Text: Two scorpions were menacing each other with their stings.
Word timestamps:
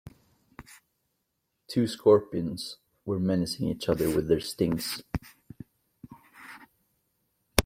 Two 1.67 1.85
scorpions 1.85 2.77
were 3.05 3.19
menacing 3.19 3.67
each 3.67 3.87
other 3.87 4.07
with 4.09 4.27
their 4.27 4.39
stings. 4.39 5.03